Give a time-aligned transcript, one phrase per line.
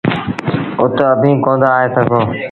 [0.81, 2.21] اُت اڀيٚنٚ ڪوندآ آئي سگھو۔